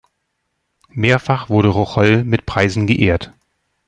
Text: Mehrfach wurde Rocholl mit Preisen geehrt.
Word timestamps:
Mehrfach 0.89 1.47
wurde 1.49 1.67
Rocholl 1.69 2.23
mit 2.23 2.47
Preisen 2.47 2.87
geehrt. 2.87 3.35